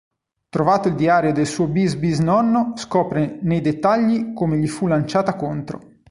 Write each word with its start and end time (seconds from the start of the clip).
Trovato 0.49 0.87
il 0.87 0.95
diario 0.95 1.31
del 1.31 1.45
suo 1.45 1.67
bis-bis-nonno 1.67 2.73
scopre 2.75 3.37
nei 3.43 3.61
dettagli 3.61 4.33
come 4.33 4.57
gli 4.57 4.67
fu 4.67 4.87
lanciata 4.87 5.35
contro. 5.35 5.89